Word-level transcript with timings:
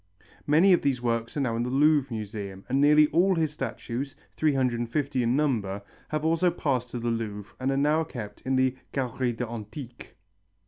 Many 0.47 0.73
of 0.73 0.81
these 0.81 0.99
works 0.99 1.37
are 1.37 1.41
now 1.41 1.55
in 1.55 1.61
the 1.61 1.69
Louvre 1.69 2.11
Museum 2.11 2.65
and 2.67 2.81
nearly 2.81 3.05
all 3.09 3.35
his 3.35 3.53
statues, 3.53 4.15
350 4.35 5.21
in 5.21 5.35
number, 5.35 5.83
have 6.09 6.25
also 6.25 6.49
passed 6.49 6.89
to 6.89 6.99
the 6.99 7.09
Louvre 7.11 7.55
and 7.59 7.69
are 7.69 7.77
now 7.77 8.03
kept 8.03 8.41
in 8.41 8.55
the 8.55 8.75
Galérie 8.93 9.35
des 9.37 9.45
Antiques. 9.45 10.13